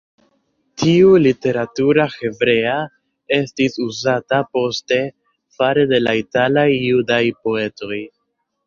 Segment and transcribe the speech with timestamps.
[0.83, 2.73] Tiu literatura hebrea
[3.39, 5.01] estis uzata poste
[5.61, 8.05] fare de la italaj judaj poetoj.